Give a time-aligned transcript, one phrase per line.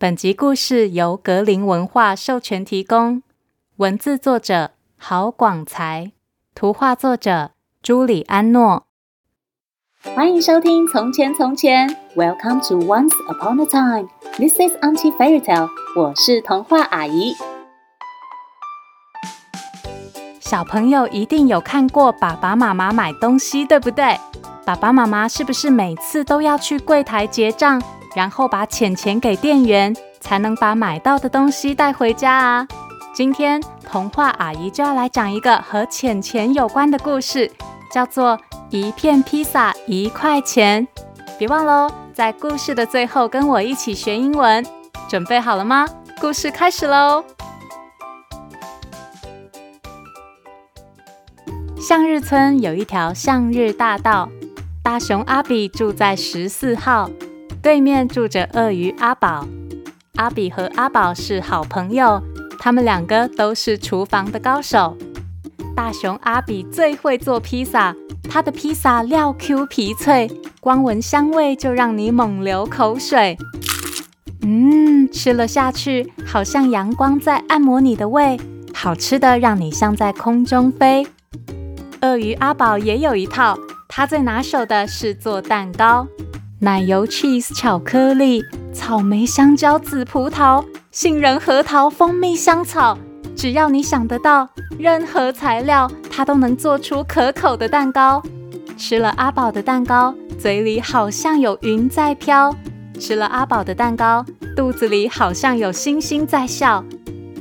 [0.00, 3.20] 本集故事由格林文化授权提供，
[3.78, 6.12] 文字作者郝广才，
[6.54, 7.50] 图画作者
[7.82, 8.84] 朱里安诺。
[10.14, 14.08] 欢迎收听《从前从前》，Welcome to Once Upon a Time。
[14.36, 15.68] This is Auntie Fairy Tale。
[15.96, 17.34] 我是童话阿姨。
[20.38, 24.16] 小朋友一定有看过爸爸妈妈买东西，对不对？
[24.64, 27.82] 爸爸妈妈是不是每次都要去柜台结账？
[28.18, 32.66] 然后把钱钱给店员，才能把买到的东西带回家啊！
[33.14, 37.48] 今天童话阿姨就要来讲一个和钱钱有关的故事，
[37.92, 38.36] 叫做
[38.70, 40.84] 《一片披萨一块钱》。
[41.38, 44.66] 别忘喽，在故事的最后跟我一起学英文。
[45.08, 45.86] 准备好了吗？
[46.20, 47.22] 故事开始喽！
[51.80, 54.28] 向日村有一条向日大道，
[54.82, 57.08] 大熊阿比住在十四号。
[57.68, 59.46] 对面住着鳄鱼阿宝，
[60.16, 62.18] 阿比和阿宝是好朋友，
[62.58, 64.96] 他们两个都是厨房的高手。
[65.76, 67.94] 大熊阿比最会做披萨，
[68.26, 73.36] 他的披萨料 Q 皮脆，光闻香味就让你猛流口水。
[74.40, 78.40] 嗯，吃了下去，好像阳光在按摩你的胃，
[78.72, 81.06] 好吃的让你像在空中飞。
[82.00, 86.08] 鳄鱼阿宝也有一套，他最拿手的是做蛋糕。
[86.60, 92.98] 奶油、cheese、巧克力、草莓、香蕉、紫葡萄、杏仁、核桃、蜂蜜、香草，
[93.36, 98.20] 只要你想得到，任何材料，它都能做出可口的蛋糕。
[98.76, 102.52] 吃了阿宝的蛋糕，嘴里好像有云在飘；
[102.98, 106.84] 吃了阿宝的蛋糕，肚子里好像有星星在笑。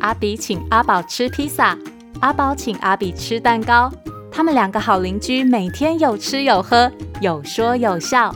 [0.00, 1.74] 阿比请阿宝吃披萨，
[2.20, 3.90] 阿宝请阿比吃蛋糕，
[4.30, 6.92] 他们两个好邻居，每天有吃有喝，
[7.22, 8.30] 有说有笑。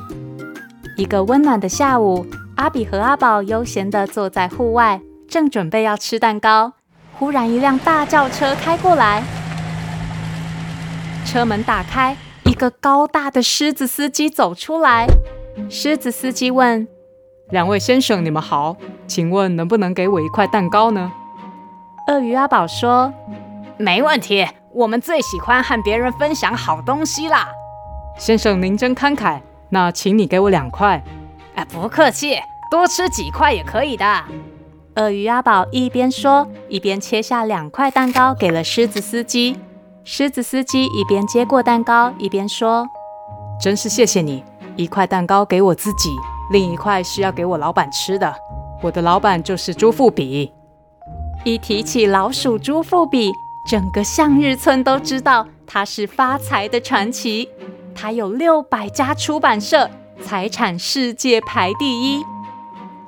[1.01, 6.75] 一个温暖的下午，阿比和阿宝悠闲地坐在户外，正准备要吃蛋糕。
[7.15, 9.23] 忽然，一辆大轿车开过来，
[11.25, 15.07] 车门打开，一个高大的狮子司机走出来。
[15.71, 16.87] 狮子司机问
[17.49, 21.11] ：“两位先生，你们好，请问能不能给我一块蛋糕呢？”
[22.09, 23.11] 鳄鱼阿宝说
[23.81, 27.49] ：“没问题，我们最喜欢和别人分享好东西啦。”
[28.21, 29.41] 先生，您真慷慨。
[29.71, 31.03] 那请你给我两块。
[31.55, 32.37] 哎，不客气，
[32.71, 34.05] 多吃几块也可以的。
[34.97, 39.57] 鳄鱼阿宝一边说，一边切下两块蛋糕给了狮子司机。
[40.03, 42.89] 狮子司机一边接过蛋糕，一边说
[43.63, 44.43] ：“真是谢谢你，
[44.77, 46.11] 一块蛋糕给我自己，
[46.51, 48.35] 另一块是要给我老板吃的。
[48.83, 50.53] 我的老板就是朱富比。”
[51.45, 53.33] 一提起老鼠朱富比，
[53.71, 57.49] 整个向日村都知道他是发财的传奇。
[58.01, 59.91] 他有六百家出版社，
[60.23, 62.25] 财产世界排第一。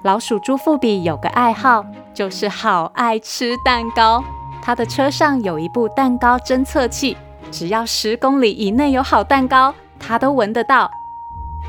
[0.03, 1.83] 老鼠朱富比有个爱好，
[2.13, 4.23] 就是好爱吃蛋糕。
[4.61, 7.17] 他的车上有一部蛋糕侦测器，
[7.51, 10.91] 只要十公里以内有好蛋糕，他都闻得到。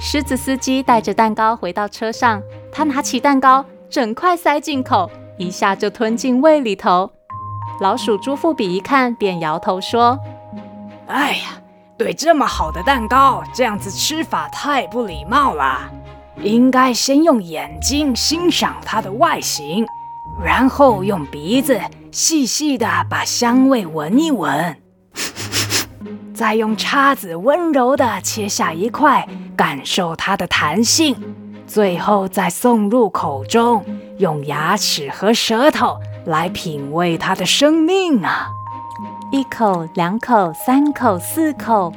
[0.01, 2.41] 狮子司机带着蛋糕回到车上，
[2.73, 7.09] 他拿起蛋糕，整块塞进口，一下就吞进胃里头。
[7.79, 10.19] 老鼠朱富比一看，便摇头说
[11.07, 11.59] ：“哎呀！”
[12.03, 15.90] 对这么好的蛋糕，这样子吃法太不礼貌了。
[16.41, 19.88] 应该先用眼睛欣赏它的外形，
[20.44, 21.80] 然后用鼻子
[22.12, 24.75] 细细的把香味闻一闻，
[26.36, 29.25] 再用叉子温柔的切下一块，
[29.56, 31.16] 感受它的弹性，
[31.66, 33.85] 最后再送入口中，
[34.18, 38.50] 用牙齿和舌头来品味它的生命啊。
[39.33, 41.91] 一口，两口，三口，四口，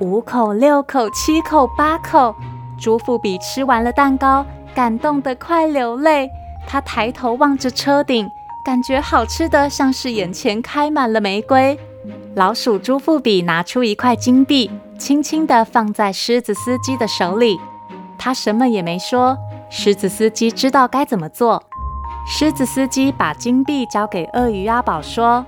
[0.00, 2.34] 五口，六口，七口，八口。
[2.76, 6.28] 朱富比吃完了蛋糕，感动得快流泪。
[6.66, 8.28] 他抬头望着车顶，
[8.64, 11.78] 感觉好吃的像是眼前开满了玫瑰。
[12.34, 14.68] 老鼠朱富比拿出一块金币，
[14.98, 17.56] 轻轻地放在狮子司机的手里。
[18.18, 19.38] 他什么也没说，
[19.70, 21.62] 狮子司机知道该怎么做。
[22.26, 25.46] 狮子司机把金币交给鳄鱼阿宝，说。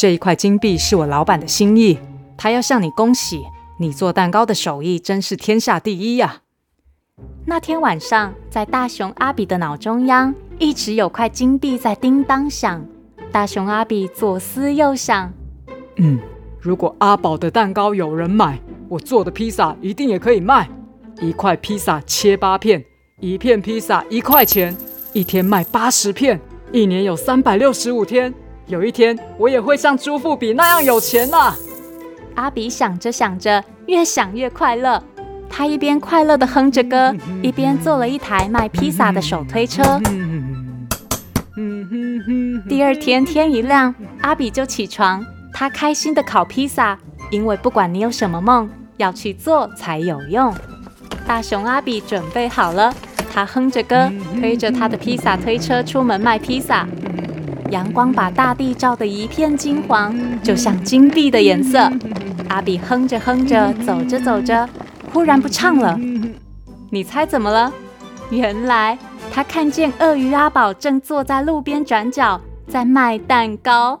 [0.00, 1.98] 这一块金币是我老板的心意，
[2.34, 3.44] 他要向你恭喜，
[3.78, 6.40] 你做蛋糕的手艺真是天下第一呀！
[7.44, 12.82] 那天晚上，在大熊阿比的脑中央，一直有块金币在叮当响。
[13.30, 15.30] 大熊阿比左思右想，
[15.96, 16.18] 嗯，
[16.58, 18.58] 如果阿宝的蛋糕有人买，
[18.88, 20.66] 我做的披萨一定也可以卖。
[21.20, 22.82] 一块披萨切八片，
[23.20, 24.74] 一片披萨一块钱，
[25.12, 26.40] 一天卖八十片，
[26.72, 28.32] 一年有三百六十五天。
[28.70, 31.56] 有一天，我也会像朱富比那样有钱呐、啊！
[32.36, 35.02] 阿比想着想着，越想越快乐。
[35.48, 37.12] 他一边快乐地哼着歌，
[37.42, 40.00] 一边做了一台卖披萨的手推车。
[42.68, 46.96] 第二天天一亮，阿比就起床，他开心地烤披萨，
[47.32, 50.54] 因为不管你有什么梦，要去做才有用。
[51.26, 52.94] 大熊阿比准备好了，
[53.34, 56.86] 他哼着歌，推着他的披萨推车出门卖披萨。
[57.70, 61.90] 阳光把大地照得一片金黄，就像金币的颜色。
[62.48, 64.68] 阿比哼着哼着，走着走着，
[65.12, 65.98] 忽然不唱了。
[66.90, 67.72] 你猜怎么了？
[68.30, 68.98] 原来
[69.32, 73.98] 他看见鳄鱼阿宝正坐在路边转角，在卖蛋糕。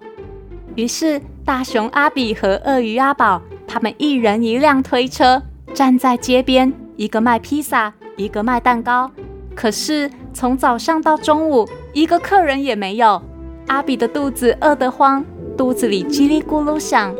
[0.74, 5.40] 于是大熊阿比和鳄鱼阿宝，他们一人一辆推车，
[5.72, 9.10] 站在街边，一个卖披萨，一个卖蛋糕。
[9.54, 13.22] 可是从早上到中午，一个客人也没有。
[13.70, 15.24] 阿比的肚子饿得慌，
[15.56, 17.14] 肚子里叽里咕噜响。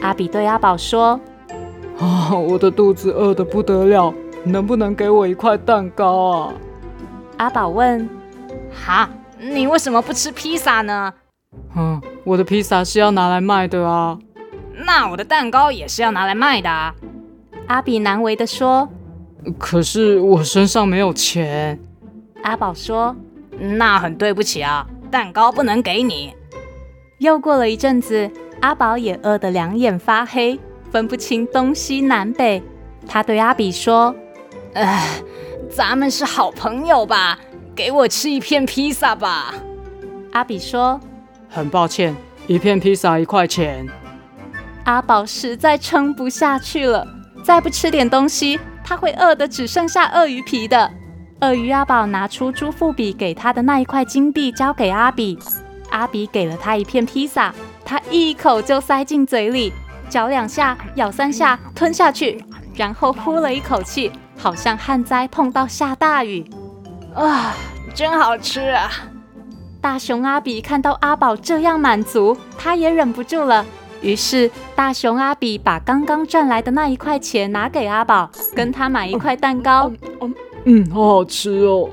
[0.00, 1.18] 阿比对阿宝说
[1.96, 4.12] ：“啊，我的肚子饿得不得了，
[4.42, 6.54] 能不能给我一块蛋糕啊？”
[7.38, 8.10] 阿宝问
[8.74, 9.08] ：“哈，
[9.38, 11.14] 你为什么不吃披萨呢
[11.76, 14.18] ？”“嗯，我的披萨是要拿来卖的啊。
[14.84, 16.92] ”“那我的蛋糕也是要拿来卖的啊。”
[17.68, 18.88] 阿比难为的说
[19.56, 21.78] ：“可是我身上没有钱。”
[22.42, 23.14] 阿宝说
[23.78, 26.34] ：“那很对不起啊。”蛋糕不能给你。
[27.18, 28.30] 又过了一阵子，
[28.62, 30.58] 阿宝也饿得两眼发黑，
[30.90, 32.62] 分不清东西南北。
[33.06, 34.14] 他对阿比说
[34.72, 35.06] ：“哎，
[35.70, 37.38] 咱们是好朋友吧？
[37.76, 39.54] 给我吃一片披萨吧。”
[40.32, 40.98] 阿比说
[41.50, 42.16] ：“很抱歉，
[42.46, 43.86] 一片披萨一块钱。”
[44.84, 47.06] 阿宝实在撑不下去了，
[47.44, 50.90] 再不吃点东西，他会饿得只剩下鳄鱼皮的。
[51.42, 55.36] 鳄鱼阿宝拿出朱富比给他的那一块金币，交给阿比。
[55.90, 57.52] 阿比给了他一片披萨，
[57.84, 59.72] 他一口就塞进嘴里，
[60.08, 62.42] 嚼两下，咬三下，吞下去，
[62.76, 66.48] 然后呼了一口气，好像旱灾碰到下大雨。
[67.12, 67.52] 啊，
[67.92, 68.88] 真好吃啊！
[69.80, 73.66] 大熊阿比看到阿宝这样满足，他也忍不住了。
[74.00, 79.90] 于是大熊阿比把刚刚赚来的那一块钱拿给阿宝，跟他买一块蛋糕。
[80.20, 80.32] 嗯，
[80.90, 81.90] 好好吃哦。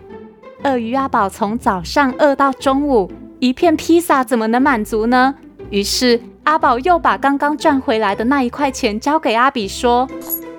[0.64, 5.34] 鳄鱼阿宝从早上饿到中午，一片披萨怎么能满足呢？
[5.70, 10.08] 于是阿宝又把刚刚赚回来的那一块钱交给阿比，说：“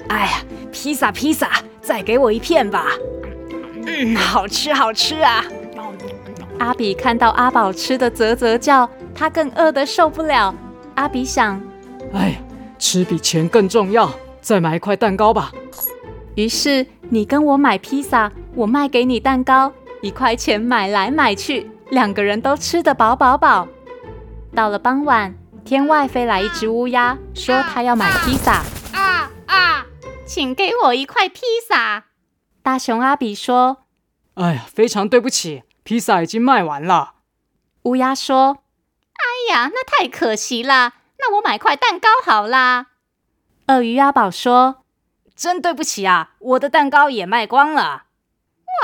[0.09, 0.33] 哎呀，
[0.73, 2.87] 披萨披萨，再给我一片吧。
[3.87, 5.45] 嗯，好吃好吃啊。”
[6.59, 10.55] 阿比看到阿宝吃的啧啧叫，他更饿得受不了。
[10.95, 11.61] 阿比想
[12.15, 12.37] ：“哎呀，
[12.79, 14.11] 吃比钱更重要，
[14.41, 15.53] 再买一块蛋糕吧。”
[16.37, 23.67] 于是你跟我买披萨，我卖给你蛋糕，一块钱买来买去，两个人都吃得饱饱饱。
[24.55, 25.35] 到了傍晚，
[25.65, 28.53] 天外飞来一只乌鸦，说他要买披萨。
[28.53, 29.87] 啊啊，啊，啊！
[30.25, 32.05] 请给我一块披萨。
[32.63, 33.85] 大熊阿比说
[34.35, 37.15] ：“哎呀，非常对不起，披萨已经卖完了。”
[37.85, 38.59] 乌鸦说
[39.19, 42.87] ：“哎呀，那太可惜了，那我买块蛋糕好啦。”
[43.67, 44.80] 鳄鱼阿宝说。
[45.41, 48.03] 真对不起啊，我的蛋糕也卖光了。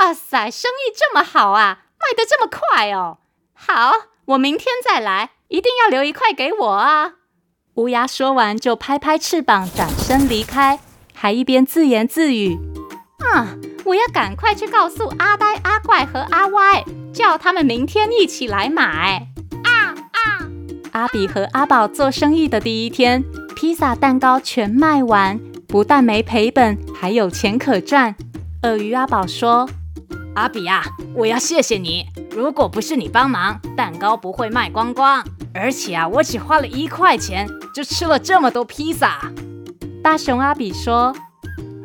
[0.01, 3.19] 哇塞，生意这么好啊，卖得这么快哦。
[3.53, 3.93] 好，
[4.25, 7.13] 我明天再来，一定要留一块给我啊。
[7.75, 10.79] 乌鸦说完就拍拍翅膀，转身离开，
[11.13, 12.57] 还一边自言自语
[13.31, 13.55] ：“啊，
[13.85, 16.83] 我要赶快去告诉阿呆、阿怪和阿歪，
[17.13, 19.27] 叫他们明天一起来买。”
[19.63, 20.49] 啊啊！
[20.93, 23.23] 阿比和阿宝做生意的第一天，
[23.55, 25.39] 披萨蛋糕全卖完。
[25.67, 28.15] 不但没赔本，还有钱可赚。
[28.63, 29.69] 鳄鱼阿宝说
[30.33, 30.81] ：“阿比啊，
[31.13, 32.05] 我要谢谢你。
[32.31, 35.23] 如果不是你帮忙，蛋糕不会卖光光。
[35.53, 39.19] 而且啊，我只花了一块钱，就吃了这么多披萨。”
[40.01, 41.13] 大熊阿比说：“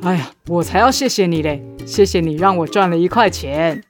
[0.02, 1.60] 哎呀，我才要谢谢你嘞！
[1.84, 3.82] 谢谢你让我赚了一块钱。”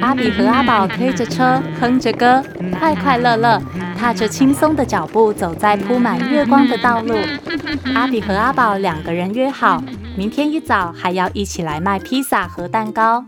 [0.00, 2.42] 阿比和阿宝推着车，哼着歌，
[2.78, 3.60] 快快乐乐，
[4.02, 7.14] 踏着轻松的脚步，走在铺满月光的道路。
[7.94, 9.80] 阿比和阿宝两个人约好，
[10.16, 13.24] 明天一早还要一起来卖披萨和蛋糕。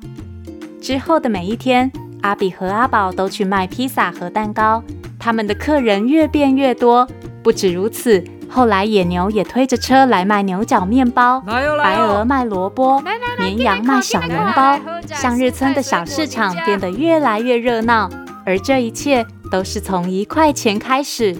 [0.83, 4.83] 之后的每一天，阿比和阿宝都去卖披萨和蛋糕，
[5.17, 7.07] 他们的客人越变越多。
[7.45, 8.25] 不止如此。
[8.51, 11.63] 后来，野牛也推着车来卖牛角面包，白
[11.99, 13.01] 鹅卖萝卜，
[13.39, 14.77] 绵羊卖小笼包，
[15.07, 18.11] 向日村的小市场变得越来越热闹。
[18.45, 21.37] 而这一切都是从一块钱开始。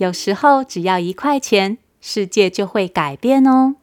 [0.00, 3.76] 有时候，只要一块钱，世界就会改变哦。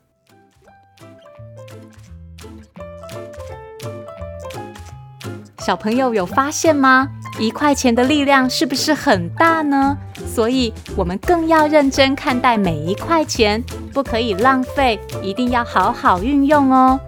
[5.60, 7.08] 小朋友有发现吗？
[7.40, 9.98] 一块钱的力量是不是很大呢？
[10.28, 17.00] 所以，我们更要认真看待每一块钱，不可以浪费，一定要好好运用哦。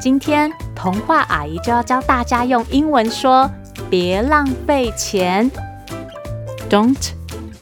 [0.00, 3.48] 今天，童话阿姨就要教大家用英文说
[3.88, 5.48] 别浪费钱。
[6.69, 7.11] Don't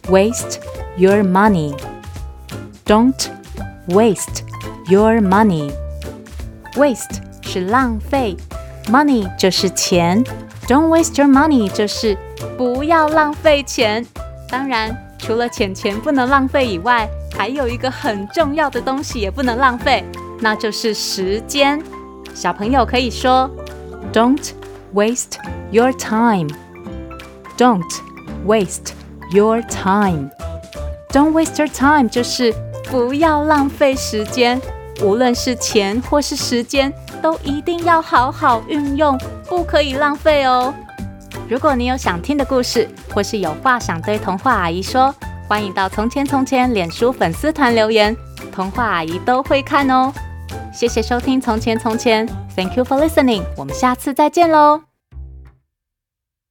[0.09, 0.59] waste
[0.97, 1.75] your money.
[2.85, 3.29] Don't
[3.87, 4.43] waste
[4.87, 5.71] your money.
[6.75, 8.35] Waste 是浪费，
[8.87, 10.23] money 就是钱。
[10.67, 12.17] Don't waste your money 就是
[12.57, 14.05] 不要浪费钱。
[14.49, 20.03] 当然，除了钱钱不能浪费以外，还有一个很重要的东西也不能浪费，
[20.39, 21.81] 那就是时间。
[22.33, 23.49] 小朋友可以说：
[24.11, 24.51] Don't
[24.93, 25.37] waste
[25.71, 26.49] your time.
[27.57, 27.83] Don't
[28.45, 28.93] waste
[29.32, 30.30] your time.
[31.10, 32.54] Don't waste your time 就是
[32.90, 34.60] 不要浪费时间，
[35.02, 36.92] 无论是钱或是时间，
[37.22, 39.18] 都一定要好好运用，
[39.48, 40.72] 不可以浪费哦。
[41.48, 45.14] 如果你有想听的故事，或是有话想对童话阿姨说，
[45.48, 48.14] 欢迎到《从前从前》脸书粉丝团留言，
[48.52, 50.12] 童话阿姨都会看哦。
[50.72, 54.87] 谢谢收听《从前从前》，Thank you for listening，我们下次再见喽。